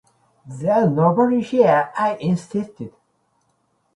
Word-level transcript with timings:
‘There’s 0.47 0.89
nobody 0.89 1.41
here!’ 1.41 1.91
I 1.95 2.15
insisted. 2.15 2.91